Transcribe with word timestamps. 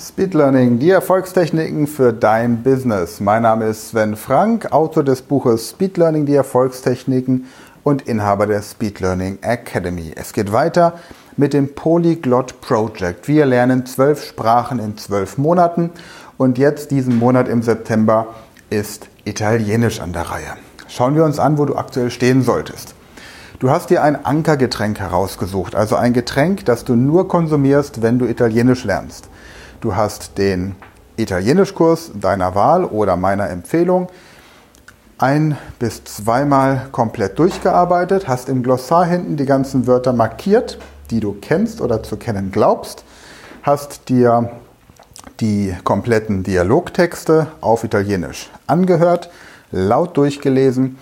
Speed 0.00 0.34
Learning, 0.34 0.78
die 0.78 0.90
Erfolgstechniken 0.90 1.88
für 1.88 2.12
dein 2.12 2.62
Business. 2.62 3.18
Mein 3.18 3.42
Name 3.42 3.64
ist 3.66 3.88
Sven 3.88 4.14
Frank, 4.14 4.70
Autor 4.70 5.02
des 5.02 5.22
Buches 5.22 5.70
Speed 5.70 5.96
Learning, 5.96 6.24
die 6.24 6.36
Erfolgstechniken 6.36 7.46
und 7.82 8.02
Inhaber 8.02 8.46
der 8.46 8.62
Speed 8.62 9.00
Learning 9.00 9.38
Academy. 9.42 10.12
Es 10.14 10.32
geht 10.32 10.52
weiter 10.52 10.92
mit 11.36 11.52
dem 11.52 11.74
Polyglot 11.74 12.60
Project. 12.60 13.26
Wir 13.26 13.44
lernen 13.44 13.86
zwölf 13.86 14.22
Sprachen 14.22 14.78
in 14.78 14.96
zwölf 14.96 15.36
Monaten 15.36 15.90
und 16.36 16.58
jetzt 16.58 16.92
diesen 16.92 17.18
Monat 17.18 17.48
im 17.48 17.62
September 17.62 18.28
ist 18.70 19.08
Italienisch 19.24 20.00
an 20.00 20.12
der 20.12 20.30
Reihe. 20.30 20.56
Schauen 20.86 21.16
wir 21.16 21.24
uns 21.24 21.40
an, 21.40 21.58
wo 21.58 21.64
du 21.64 21.74
aktuell 21.74 22.12
stehen 22.12 22.42
solltest. 22.42 22.94
Du 23.58 23.70
hast 23.70 23.90
dir 23.90 24.04
ein 24.04 24.24
Ankergetränk 24.24 25.00
herausgesucht, 25.00 25.74
also 25.74 25.96
ein 25.96 26.12
Getränk, 26.12 26.64
das 26.66 26.84
du 26.84 26.94
nur 26.94 27.26
konsumierst, 27.26 28.00
wenn 28.00 28.20
du 28.20 28.26
Italienisch 28.26 28.84
lernst. 28.84 29.28
Du 29.80 29.94
hast 29.94 30.38
den 30.38 30.74
Italienischkurs 31.16 32.12
deiner 32.14 32.54
Wahl 32.54 32.84
oder 32.84 33.16
meiner 33.16 33.48
Empfehlung 33.48 34.08
ein 35.18 35.56
bis 35.78 36.04
zweimal 36.04 36.88
komplett 36.92 37.38
durchgearbeitet, 37.38 38.28
hast 38.28 38.48
im 38.48 38.62
Glossar 38.62 39.04
hinten 39.04 39.36
die 39.36 39.46
ganzen 39.46 39.86
Wörter 39.86 40.12
markiert, 40.12 40.78
die 41.10 41.20
du 41.20 41.36
kennst 41.40 41.80
oder 41.80 42.02
zu 42.02 42.16
kennen 42.16 42.50
glaubst, 42.52 43.04
hast 43.62 44.08
dir 44.08 44.50
die 45.40 45.74
kompletten 45.84 46.42
Dialogtexte 46.42 47.48
auf 47.60 47.84
Italienisch 47.84 48.50
angehört, 48.66 49.30
laut 49.70 50.16
durchgelesen, 50.16 50.98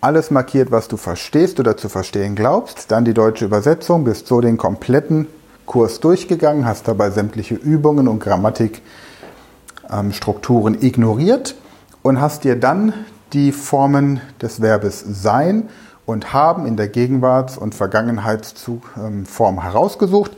alles 0.00 0.30
markiert, 0.30 0.70
was 0.70 0.88
du 0.88 0.96
verstehst 0.96 1.60
oder 1.60 1.76
zu 1.76 1.88
verstehen 1.88 2.34
glaubst, 2.34 2.90
dann 2.90 3.04
die 3.04 3.14
deutsche 3.14 3.44
Übersetzung, 3.44 4.04
bist 4.04 4.26
so 4.26 4.40
den 4.40 4.56
kompletten 4.56 5.26
Kurs 5.70 6.00
durchgegangen, 6.00 6.66
hast 6.66 6.88
dabei 6.88 7.10
sämtliche 7.10 7.54
Übungen 7.54 8.08
und 8.08 8.18
Grammatikstrukturen 8.18 10.74
ähm, 10.74 10.82
ignoriert 10.82 11.54
und 12.02 12.20
hast 12.20 12.42
dir 12.42 12.56
dann 12.56 12.92
die 13.32 13.52
Formen 13.52 14.20
des 14.42 14.60
Verbes 14.60 15.04
sein 15.08 15.68
und 16.06 16.32
haben 16.32 16.66
in 16.66 16.76
der 16.76 16.88
Gegenwarts- 16.88 17.56
und 17.56 17.76
Vergangenheitsform 17.76 19.62
herausgesucht 19.62 20.32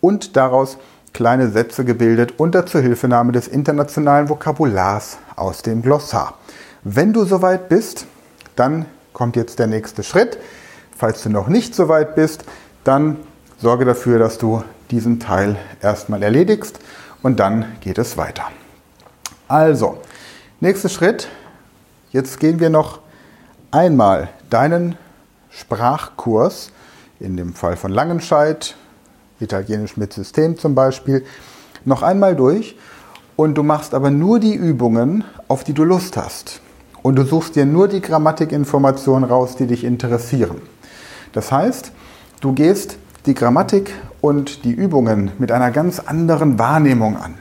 und 0.00 0.38
daraus 0.38 0.78
kleine 1.12 1.50
Sätze 1.50 1.84
gebildet 1.84 2.38
unter 2.38 2.64
Zuhilfenahme 2.64 3.32
des 3.32 3.46
internationalen 3.46 4.30
Vokabulars 4.30 5.18
aus 5.36 5.60
dem 5.60 5.82
Glossar. 5.82 6.38
Wenn 6.82 7.12
du 7.12 7.24
soweit 7.24 7.68
bist, 7.68 8.06
dann 8.56 8.86
kommt 9.12 9.36
jetzt 9.36 9.58
der 9.58 9.66
nächste 9.66 10.02
Schritt. 10.02 10.38
Falls 10.96 11.24
du 11.24 11.28
noch 11.28 11.48
nicht 11.48 11.74
soweit 11.74 12.14
bist, 12.14 12.46
dann 12.84 13.18
sorge 13.60 13.84
dafür, 13.84 14.18
dass 14.18 14.38
du 14.38 14.62
diesen 14.90 15.20
Teil 15.20 15.56
erstmal 15.80 16.22
erledigst 16.22 16.80
und 17.22 17.40
dann 17.40 17.66
geht 17.80 17.98
es 17.98 18.16
weiter. 18.16 18.44
Also, 19.48 19.98
nächster 20.60 20.88
Schritt. 20.88 21.28
Jetzt 22.10 22.40
gehen 22.40 22.58
wir 22.58 22.70
noch 22.70 23.00
einmal 23.70 24.28
deinen 24.50 24.96
Sprachkurs, 25.50 26.72
in 27.20 27.36
dem 27.36 27.54
Fall 27.54 27.76
von 27.76 27.92
Langenscheid, 27.92 28.76
Italienisch 29.40 29.96
mit 29.96 30.12
System 30.12 30.56
zum 30.56 30.74
Beispiel, 30.74 31.24
noch 31.84 32.02
einmal 32.02 32.34
durch 32.34 32.76
und 33.36 33.54
du 33.54 33.62
machst 33.62 33.94
aber 33.94 34.10
nur 34.10 34.40
die 34.40 34.54
Übungen, 34.54 35.24
auf 35.48 35.64
die 35.64 35.72
du 35.72 35.84
Lust 35.84 36.16
hast. 36.16 36.60
Und 37.02 37.16
du 37.16 37.24
suchst 37.24 37.56
dir 37.56 37.64
nur 37.64 37.88
die 37.88 38.00
Grammatikinformationen 38.00 39.28
raus, 39.28 39.56
die 39.56 39.66
dich 39.66 39.84
interessieren. 39.84 40.60
Das 41.32 41.52
heißt, 41.52 41.92
du 42.40 42.52
gehst 42.52 42.98
die 43.28 43.34
Grammatik 43.34 43.92
und 44.22 44.64
die 44.64 44.72
Übungen 44.72 45.32
mit 45.38 45.52
einer 45.52 45.70
ganz 45.70 46.00
anderen 46.00 46.58
Wahrnehmung 46.58 47.18
an. 47.18 47.34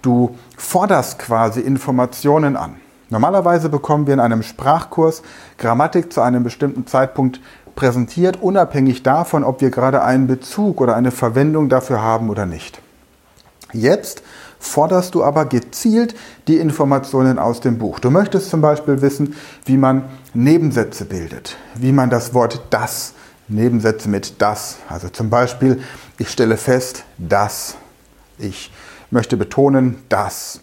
Du 0.00 0.34
forderst 0.56 1.18
quasi 1.18 1.60
Informationen 1.60 2.56
an. 2.56 2.76
Normalerweise 3.10 3.68
bekommen 3.68 4.06
wir 4.06 4.14
in 4.14 4.20
einem 4.20 4.42
Sprachkurs 4.42 5.22
Grammatik 5.58 6.12
zu 6.12 6.22
einem 6.22 6.44
bestimmten 6.44 6.86
Zeitpunkt 6.86 7.40
präsentiert, 7.76 8.40
unabhängig 8.40 9.02
davon, 9.02 9.44
ob 9.44 9.60
wir 9.60 9.70
gerade 9.70 10.02
einen 10.02 10.26
Bezug 10.26 10.80
oder 10.80 10.96
eine 10.96 11.10
Verwendung 11.10 11.68
dafür 11.68 12.02
haben 12.02 12.30
oder 12.30 12.46
nicht. 12.46 12.80
Jetzt 13.72 14.22
forderst 14.58 15.14
du 15.14 15.22
aber 15.22 15.44
gezielt 15.44 16.14
die 16.48 16.56
Informationen 16.56 17.38
aus 17.38 17.60
dem 17.60 17.76
Buch. 17.78 17.98
Du 17.98 18.10
möchtest 18.10 18.48
zum 18.48 18.62
Beispiel 18.62 19.02
wissen, 19.02 19.36
wie 19.66 19.76
man 19.76 20.04
Nebensätze 20.32 21.04
bildet, 21.04 21.56
wie 21.74 21.92
man 21.92 22.08
das 22.08 22.32
Wort 22.32 22.62
das 22.70 23.12
Nebensätze 23.48 24.08
mit 24.08 24.40
das. 24.40 24.76
Also 24.88 25.08
zum 25.08 25.30
Beispiel, 25.30 25.82
ich 26.18 26.30
stelle 26.30 26.56
fest, 26.56 27.04
dass. 27.16 27.76
Ich 28.38 28.70
möchte 29.10 29.36
betonen, 29.36 30.02
dass. 30.08 30.60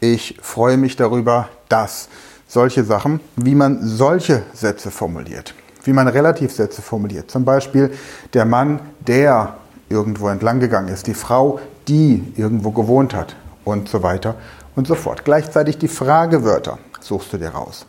Ich 0.00 0.38
freue 0.40 0.76
mich 0.76 0.96
darüber, 0.96 1.48
dass. 1.68 2.08
Solche 2.46 2.82
Sachen, 2.84 3.20
wie 3.36 3.54
man 3.54 3.86
solche 3.86 4.42
Sätze 4.54 4.90
formuliert. 4.90 5.54
Wie 5.84 5.92
man 5.92 6.08
Relativsätze 6.08 6.80
formuliert. 6.80 7.30
Zum 7.30 7.44
Beispiel 7.44 7.92
der 8.32 8.46
Mann, 8.46 8.80
der 9.00 9.58
irgendwo 9.90 10.28
entlang 10.28 10.58
gegangen 10.58 10.88
ist. 10.88 11.06
Die 11.06 11.14
Frau, 11.14 11.60
die 11.88 12.32
irgendwo 12.36 12.70
gewohnt 12.70 13.14
hat. 13.14 13.36
Und 13.64 13.88
so 13.88 14.02
weiter 14.02 14.36
und 14.76 14.86
so 14.86 14.94
fort. 14.94 15.24
Gleichzeitig 15.24 15.76
die 15.76 15.88
Fragewörter 15.88 16.78
suchst 17.00 17.32
du 17.32 17.36
dir 17.36 17.50
raus. 17.50 17.84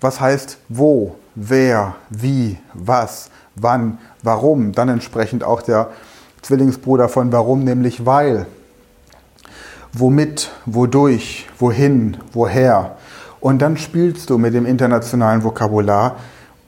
Was 0.00 0.20
heißt 0.20 0.58
wo, 0.68 1.16
wer, 1.34 1.94
wie, 2.10 2.58
was, 2.74 3.30
wann, 3.54 3.98
warum, 4.22 4.72
dann 4.72 4.88
entsprechend 4.88 5.44
auch 5.44 5.62
der 5.62 5.90
Zwillingsbruder 6.42 7.08
von 7.08 7.32
warum, 7.32 7.64
nämlich 7.64 8.06
weil. 8.06 8.46
Womit, 9.92 10.50
wodurch, 10.66 11.48
wohin, 11.58 12.18
woher. 12.32 12.96
Und 13.40 13.60
dann 13.60 13.76
spielst 13.76 14.30
du 14.30 14.38
mit 14.38 14.54
dem 14.54 14.66
internationalen 14.66 15.42
Vokabular 15.42 16.16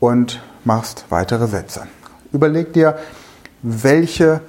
und 0.00 0.40
machst 0.64 1.04
weitere 1.10 1.46
Sätze. 1.46 1.82
Überleg 2.32 2.72
dir, 2.72 2.98
welche 3.62 4.40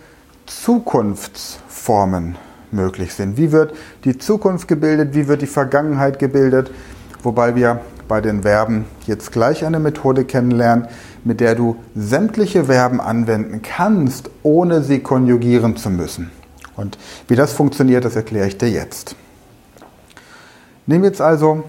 Zukunftsformen 0.45 2.37
möglich 2.71 3.13
sind. 3.13 3.37
Wie 3.37 3.51
wird 3.51 3.73
die 4.03 4.17
Zukunft 4.17 4.67
gebildet? 4.67 5.13
Wie 5.13 5.27
wird 5.27 5.41
die 5.41 5.47
Vergangenheit 5.47 6.19
gebildet? 6.19 6.71
Wobei 7.23 7.55
wir 7.55 7.81
bei 8.09 8.19
den 8.19 8.41
Verben 8.41 8.83
jetzt 9.05 9.31
gleich 9.31 9.63
eine 9.63 9.79
Methode 9.79 10.25
kennenlernen, 10.25 10.89
mit 11.23 11.39
der 11.39 11.55
du 11.55 11.77
sämtliche 11.95 12.65
Verben 12.65 12.99
anwenden 12.99 13.61
kannst, 13.61 14.29
ohne 14.43 14.81
sie 14.81 14.99
konjugieren 14.99 15.77
zu 15.77 15.89
müssen. 15.89 16.29
Und 16.75 16.97
wie 17.29 17.37
das 17.37 17.53
funktioniert, 17.53 18.03
das 18.03 18.17
erkläre 18.17 18.47
ich 18.47 18.57
dir 18.57 18.69
jetzt. 18.69 19.15
Nimm 20.87 21.05
jetzt 21.05 21.21
also 21.21 21.63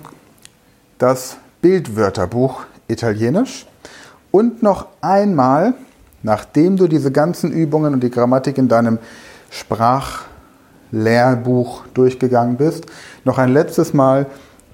das 0.99 1.37
Bildwörterbuch 1.62 2.65
Italienisch 2.89 3.67
und 4.31 4.62
noch 4.62 4.87
einmal, 5.01 5.72
nachdem 6.22 6.77
du 6.77 6.87
diese 6.89 7.11
ganzen 7.12 7.53
Übungen 7.53 7.95
und 7.95 8.03
die 8.03 8.11
Grammatik 8.11 8.59
in 8.59 8.69
deinem 8.69 8.99
Sprachlehrbuch 9.51 11.84
durchgegangen 11.93 12.57
bist, 12.57 12.87
noch 13.25 13.39
ein 13.39 13.53
letztes 13.53 13.93
Mal 13.93 14.27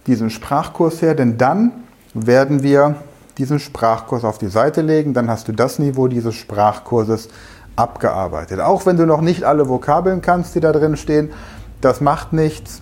diesen 0.06 0.30
Sprachkurs 0.30 1.02
her, 1.02 1.14
denn 1.14 1.38
dann 1.38 1.72
werden 2.14 2.62
wir 2.62 2.96
diesen 3.38 3.58
Sprachkurs 3.58 4.24
auf 4.24 4.38
die 4.38 4.48
Seite 4.48 4.80
legen, 4.80 5.12
dann 5.12 5.28
hast 5.28 5.48
du 5.48 5.52
das 5.52 5.78
Niveau 5.78 6.08
dieses 6.08 6.34
Sprachkurses 6.34 7.28
abgearbeitet. 7.76 8.60
Auch 8.60 8.86
wenn 8.86 8.96
du 8.96 9.04
noch 9.04 9.20
nicht 9.20 9.44
alle 9.44 9.68
Vokabeln 9.68 10.22
kannst, 10.22 10.54
die 10.54 10.60
da 10.60 10.72
drin 10.72 10.96
stehen, 10.96 11.30
das 11.80 12.00
macht 12.00 12.32
nichts, 12.32 12.80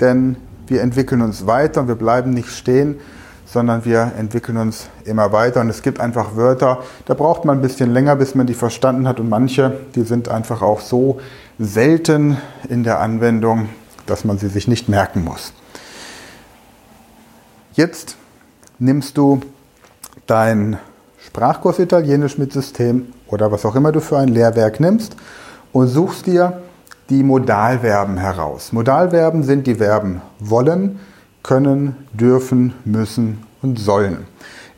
denn 0.00 0.36
wir 0.66 0.82
entwickeln 0.82 1.22
uns 1.22 1.46
weiter 1.46 1.82
und 1.82 1.88
wir 1.88 1.94
bleiben 1.94 2.30
nicht 2.30 2.48
stehen, 2.48 2.96
sondern 3.44 3.84
wir 3.84 4.12
entwickeln 4.18 4.56
uns 4.56 4.88
immer 5.04 5.30
weiter. 5.30 5.60
Und 5.60 5.70
es 5.70 5.82
gibt 5.82 6.00
einfach 6.00 6.34
Wörter, 6.34 6.78
da 7.04 7.14
braucht 7.14 7.44
man 7.44 7.58
ein 7.58 7.62
bisschen 7.62 7.92
länger, 7.92 8.16
bis 8.16 8.34
man 8.34 8.48
die 8.48 8.54
verstanden 8.54 9.06
hat. 9.06 9.20
Und 9.20 9.28
manche, 9.28 9.78
die 9.94 10.02
sind 10.02 10.28
einfach 10.28 10.62
auch 10.62 10.80
so 10.80 11.20
selten 11.60 12.36
in 12.68 12.82
der 12.82 12.98
Anwendung, 12.98 13.68
dass 14.06 14.24
man 14.24 14.38
sie 14.38 14.48
sich 14.48 14.66
nicht 14.66 14.88
merken 14.88 15.22
muss. 15.22 15.52
Jetzt 17.76 18.16
nimmst 18.78 19.18
du 19.18 19.42
dein 20.26 20.78
Sprachkurs 21.18 21.78
Italienisch 21.78 22.38
mit 22.38 22.50
System 22.50 23.12
oder 23.26 23.52
was 23.52 23.66
auch 23.66 23.76
immer 23.76 23.92
du 23.92 24.00
für 24.00 24.16
ein 24.16 24.28
Lehrwerk 24.28 24.80
nimmst 24.80 25.14
und 25.74 25.88
suchst 25.88 26.24
dir 26.24 26.62
die 27.10 27.22
Modalverben 27.22 28.16
heraus. 28.16 28.72
Modalverben 28.72 29.42
sind 29.42 29.66
die 29.66 29.74
Verben 29.74 30.22
wollen, 30.38 31.00
können, 31.42 31.96
dürfen, 32.14 32.72
müssen 32.86 33.44
und 33.60 33.78
sollen. 33.78 34.26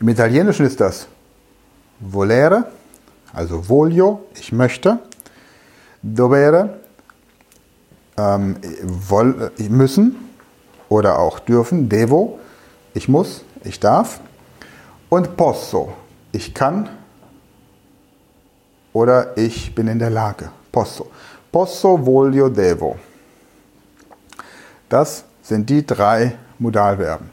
Im 0.01 0.09
Italienischen 0.09 0.65
ist 0.65 0.81
das 0.81 1.07
volere, 2.01 2.65
also 3.31 3.61
voglio, 3.61 4.25
ich 4.35 4.51
möchte, 4.51 4.99
dovere, 6.03 6.79
ähm, 8.17 8.57
woll, 8.83 9.51
müssen 9.69 10.17
oder 10.89 11.17
auch 11.17 11.39
dürfen, 11.39 11.87
devo, 11.87 12.39
ich 12.93 13.07
muss, 13.07 13.43
ich 13.63 13.79
darf. 13.79 14.19
Und 15.09 15.35
posso, 15.35 15.93
ich 16.31 16.53
kann 16.53 16.89
oder 18.93 19.37
ich 19.37 19.73
bin 19.73 19.87
in 19.87 19.99
der 19.99 20.09
Lage. 20.09 20.51
Posso. 20.71 21.07
Posso, 21.51 21.97
voglio, 21.97 22.49
devo. 22.49 22.97
Das 24.87 25.23
sind 25.41 25.69
die 25.69 25.85
drei 25.85 26.37
Modalverben. 26.59 27.29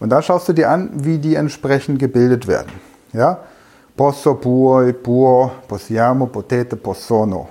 Und 0.00 0.10
da 0.10 0.20
schaust 0.20 0.48
du 0.48 0.52
dir 0.52 0.70
an, 0.70 0.90
wie 0.92 1.18
die 1.18 1.34
entsprechend 1.34 1.98
gebildet 1.98 2.46
werden. 2.46 2.72
Ja? 3.12 3.38
Posso, 3.96 4.34
puoi, 4.34 4.92
può, 4.92 5.50
possiamo, 5.66 6.26
potete, 6.26 6.76
possono. 6.76 7.48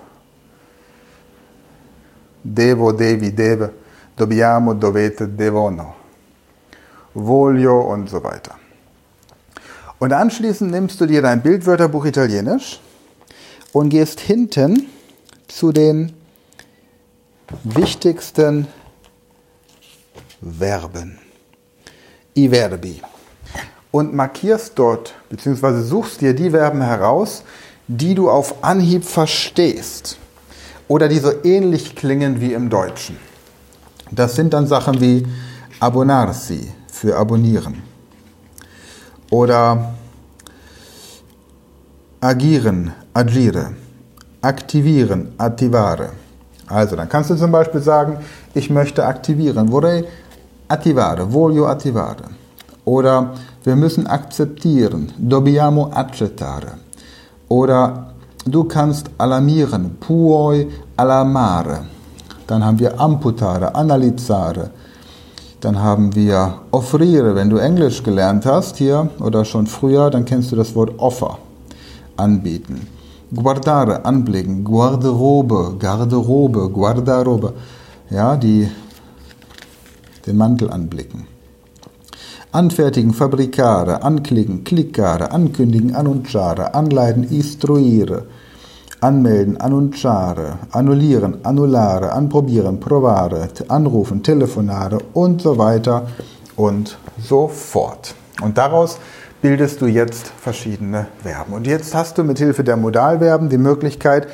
Devo, 2.42 2.92
devi, 2.92 3.34
deve, 3.34 3.74
dobbiamo, 4.16 4.74
dovete, 4.74 5.34
devono. 5.34 6.03
Voglio 7.14 7.82
und 7.82 8.10
so 8.10 8.24
weiter. 8.24 8.56
Und 10.00 10.12
anschließend 10.12 10.72
nimmst 10.72 11.00
du 11.00 11.06
dir 11.06 11.22
dein 11.22 11.42
Bildwörterbuch 11.42 12.06
Italienisch 12.06 12.80
und 13.72 13.90
gehst 13.90 14.20
hinten 14.20 14.88
zu 15.48 15.72
den 15.72 16.14
wichtigsten 17.64 18.68
Verben. 20.42 21.20
I 22.36 22.50
Verbi. 22.50 23.02
Und 23.92 24.14
markierst 24.14 24.74
dort, 24.76 25.14
beziehungsweise 25.30 25.84
suchst 25.84 26.22
dir 26.22 26.34
die 26.34 26.50
Verben 26.50 26.82
heraus, 26.82 27.44
die 27.88 28.16
du 28.16 28.30
auf 28.30 28.64
Anhieb 28.64 29.06
verstehst 29.06 30.18
oder 30.88 31.08
die 31.08 31.20
so 31.20 31.32
ähnlich 31.44 31.96
klingen 31.96 32.42
wie 32.42 32.54
im 32.54 32.70
Deutschen. 32.70 33.18
Das 34.10 34.36
sind 34.36 34.54
dann 34.54 34.68
Sachen 34.68 35.00
wie 35.00 35.26
abbonarsi 35.80 36.72
für 37.04 37.18
abonnieren 37.18 37.84
oder 39.30 39.94
agieren, 42.22 42.94
agire, 43.14 43.74
aktivieren, 44.42 45.34
attivare. 45.38 46.12
Also 46.68 46.96
dann 46.96 47.10
kannst 47.10 47.30
du 47.30 47.36
zum 47.36 47.52
Beispiel 47.52 47.82
sagen, 47.82 48.20
ich 48.54 48.70
möchte 48.70 49.06
aktivieren, 49.06 49.68
vorrei 49.68 50.06
attivare, 50.70 51.30
voglio 51.30 51.66
attivare. 51.68 52.24
Oder 52.86 53.34
wir 53.66 53.76
müssen 53.76 54.08
akzeptieren, 54.08 55.12
dobbiamo 55.18 55.92
accettare. 55.92 56.78
Oder 57.50 58.14
du 58.46 58.64
kannst 58.64 59.10
alarmieren, 59.18 59.98
puoi 60.00 60.70
alarmare. 60.96 61.80
Dann 62.48 62.64
haben 62.64 62.80
wir 62.80 62.98
amputare, 62.98 63.76
analizzare. 63.76 64.70
Dann 65.64 65.82
haben 65.82 66.14
wir 66.14 66.56
offrire. 66.72 67.36
Wenn 67.36 67.50
du 67.50 67.56
Englisch 67.56 68.04
gelernt 68.04 68.46
hast 68.46 68.76
hier 68.76 69.10
oder 69.22 69.46
schon 69.46 69.66
früher, 69.66 70.10
dann 70.10 70.26
kennst 70.26 70.52
du 70.52 70.58
das 70.58 70.76
Wort 70.76 70.92
offer, 70.98 71.38
anbieten. 72.18 72.86
Guardare, 73.34 74.04
anblicken. 74.04 74.66
Guarderobe, 74.66 75.78
Garderobe, 75.80 76.70
Guardarobe. 76.70 77.54
Ja, 78.10 78.36
die, 78.36 78.70
den 80.28 80.36
Mantel 80.36 80.70
anblicken. 80.70 81.28
Anfertigen, 82.52 83.14
fabricare, 83.14 84.04
anklicken, 84.04 84.66
cliccare, 84.66 85.32
ankündigen, 85.32 85.96
annunciare, 85.96 86.74
anleiten, 86.74 87.24
istruire 87.24 88.26
anmelden, 89.04 89.60
annunciare, 89.60 90.60
annullieren, 90.72 91.44
annullare, 91.44 92.14
anprobieren, 92.14 92.80
provare, 92.80 93.50
anrufen, 93.68 94.24
telefonare 94.24 95.00
und 95.14 95.42
so 95.42 95.58
weiter 95.58 96.08
und 96.56 96.98
so 97.18 97.48
fort. 97.50 98.16
Und 98.42 98.58
daraus 98.58 98.98
bildest 99.42 99.82
du 99.82 99.88
jetzt 99.88 100.28
verschiedene 100.28 101.08
Verben. 101.22 101.54
Und 101.54 101.68
jetzt 101.68 101.94
hast 101.94 102.18
du 102.18 102.24
mit 102.24 102.40
Hilfe 102.40 102.64
der 102.64 102.78
Modalverben 102.78 103.50
die 103.50 103.58
Möglichkeit, 103.58 104.28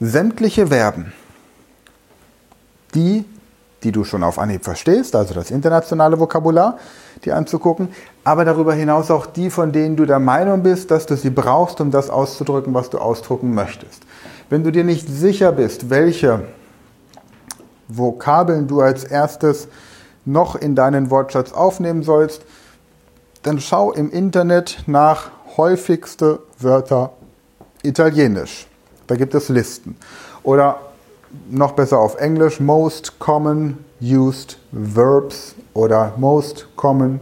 sämtliche 0.00 0.66
Verben, 0.66 1.12
die 2.94 3.24
die 3.84 3.92
du 3.92 4.02
schon 4.02 4.22
auf 4.24 4.38
Anhieb 4.38 4.64
verstehst, 4.64 5.14
also 5.14 5.34
das 5.34 5.50
internationale 5.50 6.18
Vokabular, 6.18 6.78
die 7.24 7.32
anzugucken, 7.32 7.88
aber 8.24 8.44
darüber 8.44 8.74
hinaus 8.74 9.10
auch 9.10 9.26
die, 9.26 9.50
von 9.50 9.72
denen 9.72 9.96
du 9.96 10.06
der 10.06 10.18
Meinung 10.18 10.62
bist, 10.62 10.90
dass 10.90 11.06
du 11.06 11.16
sie 11.16 11.30
brauchst, 11.30 11.80
um 11.80 11.90
das 11.90 12.10
auszudrücken, 12.10 12.74
was 12.74 12.90
du 12.90 12.98
ausdrucken 12.98 13.54
möchtest. 13.54 14.02
Wenn 14.48 14.64
du 14.64 14.72
dir 14.72 14.84
nicht 14.84 15.08
sicher 15.08 15.52
bist, 15.52 15.90
welche 15.90 16.40
Vokabeln 17.88 18.66
du 18.66 18.80
als 18.80 19.04
erstes 19.04 19.68
noch 20.24 20.56
in 20.56 20.74
deinen 20.74 21.10
Wortschatz 21.10 21.52
aufnehmen 21.52 22.02
sollst, 22.02 22.42
dann 23.42 23.60
schau 23.60 23.92
im 23.92 24.10
Internet 24.10 24.84
nach 24.86 25.30
häufigste 25.56 26.40
Wörter 26.58 27.12
Italienisch. 27.82 28.66
Da 29.06 29.16
gibt 29.16 29.34
es 29.34 29.50
Listen. 29.50 29.96
Oder 30.42 30.78
noch 31.50 31.72
besser 31.72 31.98
auf 31.98 32.16
Englisch, 32.16 32.60
Most 32.60 33.18
Common 33.18 33.78
Used 34.00 34.58
Verbs 34.72 35.54
oder 35.72 36.12
Most 36.16 36.66
Common 36.76 37.20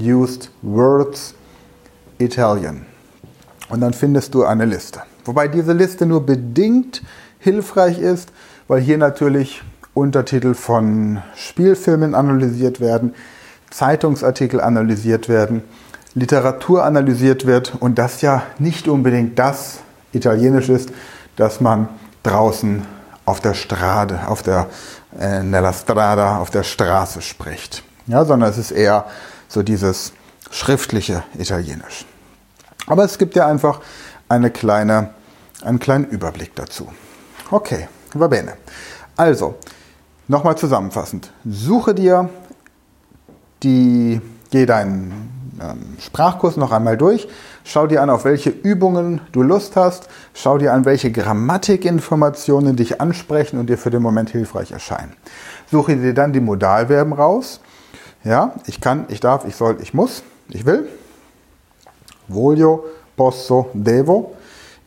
Used 0.00 0.50
Words 0.62 1.34
Italian. 2.18 2.86
Und 3.68 3.80
dann 3.80 3.92
findest 3.92 4.34
du 4.34 4.44
eine 4.44 4.64
Liste. 4.64 5.02
Wobei 5.24 5.48
diese 5.48 5.72
Liste 5.72 6.06
nur 6.06 6.24
bedingt 6.24 7.02
hilfreich 7.38 7.98
ist, 7.98 8.32
weil 8.66 8.80
hier 8.80 8.98
natürlich 8.98 9.62
Untertitel 9.94 10.54
von 10.54 11.18
Spielfilmen 11.34 12.14
analysiert 12.14 12.80
werden, 12.80 13.14
Zeitungsartikel 13.70 14.60
analysiert 14.60 15.28
werden, 15.28 15.62
Literatur 16.14 16.84
analysiert 16.84 17.46
wird 17.46 17.74
und 17.80 17.98
das 17.98 18.22
ja 18.22 18.42
nicht 18.58 18.88
unbedingt 18.88 19.38
das 19.38 19.80
Italienisch 20.12 20.68
ist, 20.68 20.90
das 21.36 21.60
man 21.60 21.88
draußen 22.22 22.82
auf 23.28 23.40
der 23.40 23.54
Strade, 23.54 24.26
auf 24.26 24.42
der 24.42 24.66
äh, 25.18 25.42
nella 25.42 25.72
strada, 25.72 26.38
auf 26.38 26.50
der 26.50 26.62
Straße 26.62 27.20
spricht. 27.22 27.82
Ja, 28.06 28.24
sondern 28.24 28.50
es 28.50 28.58
ist 28.58 28.70
eher 28.70 29.04
so 29.48 29.62
dieses 29.62 30.12
schriftliche 30.50 31.24
Italienisch. 31.38 32.06
Aber 32.86 33.04
es 33.04 33.18
gibt 33.18 33.36
ja 33.36 33.46
einfach 33.46 33.80
eine 34.28 34.50
kleine, 34.50 35.10
einen 35.62 35.78
kleinen 35.78 36.06
Überblick 36.06 36.54
dazu. 36.54 36.88
Okay, 37.50 37.88
va 38.14 38.28
bene. 38.28 38.54
Also, 39.16 39.56
nochmal 40.26 40.56
zusammenfassend. 40.56 41.30
Suche 41.44 41.94
dir 41.94 42.30
die, 43.62 44.20
geh 44.50 44.64
deinen 44.64 45.37
Sprachkurs 46.00 46.56
noch 46.56 46.72
einmal 46.72 46.96
durch. 46.96 47.28
Schau 47.64 47.86
dir 47.86 48.02
an, 48.02 48.10
auf 48.10 48.24
welche 48.24 48.50
Übungen 48.50 49.20
du 49.32 49.42
Lust 49.42 49.76
hast. 49.76 50.08
Schau 50.34 50.58
dir 50.58 50.72
an, 50.72 50.84
welche 50.84 51.10
Grammatikinformationen 51.10 52.76
dich 52.76 53.00
ansprechen 53.00 53.58
und 53.58 53.68
dir 53.68 53.78
für 53.78 53.90
den 53.90 54.02
Moment 54.02 54.30
hilfreich 54.30 54.72
erscheinen. 54.72 55.12
Suche 55.70 55.96
dir 55.96 56.14
dann 56.14 56.32
die 56.32 56.40
Modalverben 56.40 57.12
raus. 57.12 57.60
Ja, 58.24 58.54
ich 58.66 58.80
kann, 58.80 59.06
ich 59.08 59.20
darf, 59.20 59.44
ich 59.46 59.56
soll, 59.56 59.78
ich 59.80 59.94
muss, 59.94 60.22
ich 60.48 60.66
will. 60.66 60.88
Voglio, 62.28 62.84
posso, 63.16 63.70
devo. 63.74 64.34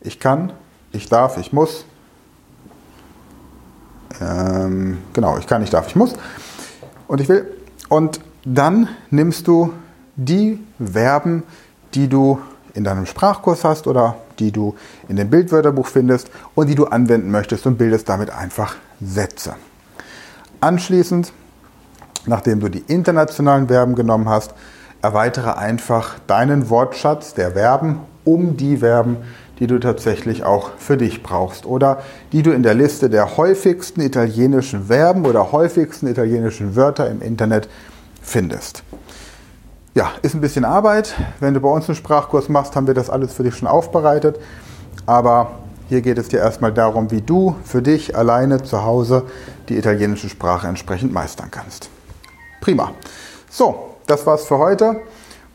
Ich 0.00 0.20
kann, 0.20 0.52
ich 0.92 1.08
darf, 1.08 1.38
ich 1.38 1.52
muss. 1.52 1.84
Ähm, 4.20 4.98
genau, 5.12 5.38
ich 5.38 5.46
kann, 5.46 5.62
ich 5.62 5.70
darf, 5.70 5.86
ich 5.88 5.96
muss. 5.96 6.14
Und 7.08 7.20
ich 7.20 7.28
will. 7.28 7.46
Und 7.88 8.20
dann 8.44 8.88
nimmst 9.10 9.46
du 9.46 9.72
die 10.16 10.58
Verben, 10.82 11.42
die 11.94 12.08
du 12.08 12.38
in 12.74 12.84
deinem 12.84 13.06
Sprachkurs 13.06 13.64
hast 13.64 13.86
oder 13.86 14.16
die 14.38 14.50
du 14.50 14.74
in 15.08 15.16
dem 15.16 15.30
Bildwörterbuch 15.30 15.86
findest 15.86 16.30
und 16.54 16.68
die 16.68 16.74
du 16.74 16.86
anwenden 16.86 17.30
möchtest 17.30 17.66
und 17.66 17.76
bildest 17.76 18.08
damit 18.08 18.30
einfach 18.30 18.76
Sätze. 19.00 19.54
Anschließend, 20.60 21.32
nachdem 22.26 22.60
du 22.60 22.68
die 22.68 22.84
internationalen 22.86 23.68
Verben 23.68 23.94
genommen 23.94 24.28
hast, 24.28 24.54
erweitere 25.02 25.54
einfach 25.56 26.18
deinen 26.26 26.70
Wortschatz 26.70 27.34
der 27.34 27.52
Verben 27.52 28.00
um 28.24 28.56
die 28.56 28.78
Verben, 28.78 29.18
die 29.58 29.66
du 29.66 29.78
tatsächlich 29.78 30.44
auch 30.44 30.70
für 30.78 30.96
dich 30.96 31.22
brauchst 31.22 31.66
oder 31.66 32.02
die 32.32 32.42
du 32.42 32.52
in 32.52 32.62
der 32.62 32.74
Liste 32.74 33.10
der 33.10 33.36
häufigsten 33.36 34.00
italienischen 34.00 34.86
Verben 34.86 35.26
oder 35.26 35.52
häufigsten 35.52 36.06
italienischen 36.06 36.76
Wörter 36.76 37.10
im 37.10 37.20
Internet 37.20 37.68
findest. 38.22 38.84
Ja, 39.94 40.12
ist 40.22 40.34
ein 40.34 40.40
bisschen 40.40 40.64
Arbeit. 40.64 41.14
Wenn 41.38 41.52
du 41.52 41.60
bei 41.60 41.68
uns 41.68 41.86
einen 41.86 41.96
Sprachkurs 41.96 42.48
machst, 42.48 42.74
haben 42.76 42.86
wir 42.86 42.94
das 42.94 43.10
alles 43.10 43.34
für 43.34 43.42
dich 43.42 43.54
schon 43.54 43.68
aufbereitet. 43.68 44.40
Aber 45.04 45.50
hier 45.90 46.00
geht 46.00 46.16
es 46.16 46.28
dir 46.28 46.38
erstmal 46.38 46.72
darum, 46.72 47.10
wie 47.10 47.20
du 47.20 47.56
für 47.62 47.82
dich 47.82 48.16
alleine 48.16 48.62
zu 48.62 48.84
Hause 48.84 49.24
die 49.68 49.76
italienische 49.76 50.30
Sprache 50.30 50.66
entsprechend 50.66 51.12
meistern 51.12 51.50
kannst. 51.50 51.90
Prima. 52.62 52.92
So, 53.50 53.96
das 54.06 54.24
war's 54.24 54.46
für 54.46 54.56
heute. 54.56 55.02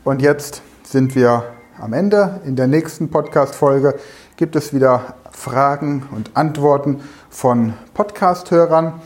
Und 0.04 0.22
jetzt 0.22 0.62
sind 0.84 1.16
wir 1.16 1.42
am 1.80 1.92
Ende. 1.92 2.40
In 2.44 2.54
der 2.54 2.68
nächsten 2.68 3.10
Podcast-Folge 3.10 3.96
gibt 4.36 4.54
es 4.54 4.72
wieder 4.72 5.14
Fragen 5.32 6.06
und 6.12 6.36
Antworten 6.36 7.00
von 7.28 7.72
Podcast-Hörern. 7.94 9.00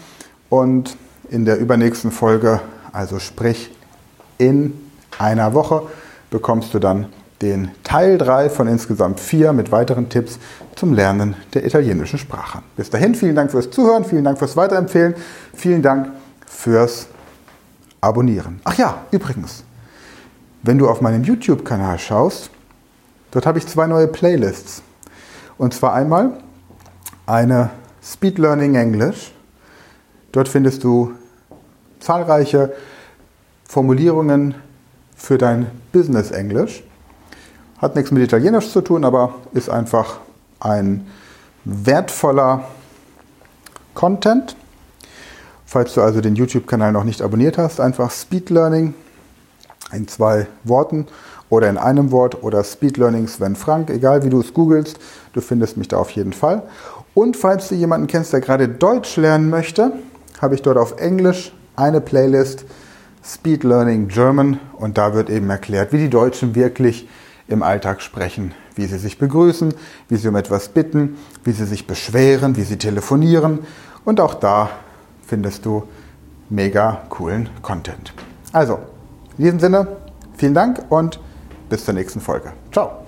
Und 0.51 0.95
in 1.31 1.47
der 1.47 1.57
übernächsten 1.57 2.11
Folge, 2.11 2.61
also 2.93 3.19
sprich 3.19 3.75
in 4.37 4.92
einer 5.23 5.55
Woche 5.55 5.83
bekommst 6.31 6.75
du 6.75 6.79
dann 6.79 7.07
den 7.41 7.71
Teil 7.83 8.19
3 8.19 8.51
von 8.51 8.69
insgesamt 8.69 9.21
4 9.21 9.53
mit 9.53 9.73
weiteren 9.73 10.09
Tipps 10.09 10.39
zum 10.75 10.95
Lernen 10.95 11.37
der 11.55 11.65
italienischen 11.65 12.19
Sprache. 12.19 12.63
Bis 12.77 12.91
dahin, 12.91 13.15
vielen 13.15 13.35
Dank 13.35 13.51
fürs 13.51 13.71
Zuhören, 13.71 14.05
vielen 14.05 14.25
Dank 14.25 14.39
fürs 14.39 14.57
Weiterempfehlen, 14.57 15.15
vielen 15.55 15.83
Dank 15.83 16.09
fürs 16.47 17.07
Abonnieren. 18.01 18.61
Ach 18.65 18.77
ja, 18.77 19.03
übrigens, 19.11 19.65
wenn 20.63 20.79
du 20.79 20.89
auf 20.89 21.01
meinem 21.01 21.25
YouTube-Kanal 21.25 21.99
schaust, 21.99 22.51
dort 23.31 23.47
habe 23.47 23.59
ich 23.59 23.67
zwei 23.67 23.87
neue 23.87 24.09
Playlists. 24.09 24.83
Und 25.59 25.75
zwar 25.75 25.95
einmal 25.95 26.33
eine 27.27 27.71
Speed 28.03 28.39
Learning 28.39 28.75
English. 28.75 29.33
Dort 30.33 30.49
findest 30.49 30.83
du 30.83 31.13
zahlreiche 32.01 32.73
Formulierungen 33.69 34.55
für 35.23 35.39
dein 35.39 35.71
Business 35.93 36.33
Englisch. 36.33 36.83
Hat 37.79 37.95
nichts 37.95 38.11
mit 38.11 38.25
Italienisch 38.25 38.71
zu 38.71 38.81
tun, 38.81 39.05
aber 39.05 39.35
ist 39.55 39.71
einfach 39.71 40.19
ein 40.59 41.07
wertvoller 41.65 42.65
Content. 43.95 44.57
Falls 45.65 45.95
du 45.95 46.03
also 46.03 46.21
den 46.21 46.35
YouTube-Kanal 46.35 46.91
noch 46.91 47.05
nicht 47.05 47.23
abonniert 47.23 47.57
hast, 47.57 47.79
einfach 47.79 48.11
Speed 48.11 48.51
Learning 48.51 48.95
in 49.93 50.09
zwei 50.09 50.49
Worten 50.65 51.07
oder 51.49 51.71
in 51.71 51.79
einem 51.79 52.11
Wort 52.11 52.43
oder 52.43 52.65
Speed 52.65 52.97
Learning 52.97 53.29
Sven 53.29 53.55
Frank, 53.55 53.91
egal 53.91 54.25
wie 54.25 54.31
du 54.31 54.41
es 54.41 54.53
googelst, 54.53 54.99
du 55.35 55.41
findest 55.41 55.77
mich 55.77 55.87
da 55.87 55.99
auf 55.99 56.11
jeden 56.11 56.33
Fall. 56.33 56.65
Und 57.15 57.37
falls 57.37 57.69
du 57.69 57.77
jemanden 57.77 58.09
kennst, 58.09 58.33
der 58.33 58.41
gerade 58.41 58.69
Deutsch 58.69 59.17
lernen 59.17 59.51
möchte, 59.51 59.93
habe 60.41 60.57
ich 60.57 60.63
dort 60.63 60.79
auf 60.79 60.99
Englisch 60.99 61.53
eine 61.77 62.01
Playlist 62.01 62.65
Speed 63.25 63.65
Learning 63.65 64.09
German 64.09 64.59
und 64.75 64.99
da 64.99 65.15
wird 65.15 65.31
eben 65.31 65.49
erklärt, 65.51 65.93
wie 65.93 65.99
die 65.99 66.11
Deutschen 66.11 66.55
wirklich 66.55 67.09
im 67.49 67.63
Alltag 67.63 68.03
sprechen, 68.03 68.55
wie 68.75 68.87
sie 68.87 68.99
sich 68.99 69.19
begrüßen, 69.19 69.75
wie 70.09 70.17
sie 70.17 70.29
um 70.29 70.37
etwas 70.37 70.69
bitten, 70.69 71.17
wie 71.45 71.53
sie 71.53 71.67
sich 71.67 71.87
beschweren, 71.87 72.57
wie 72.57 72.63
sie 72.63 72.79
telefonieren 72.79 73.61
und 74.05 74.21
auch 74.21 74.35
da 74.35 74.71
findest 75.27 75.65
du 75.67 75.85
mega 76.51 77.03
coolen 77.09 77.49
Content. 77.63 78.13
Also, 78.53 78.79
in 79.39 79.45
diesem 79.45 79.61
Sinne, 79.61 79.87
vielen 80.37 80.55
Dank 80.55 80.83
und 80.89 81.21
bis 81.69 81.85
zur 81.85 81.95
nächsten 81.95 82.21
Folge. 82.21 82.53
Ciao. 82.71 83.02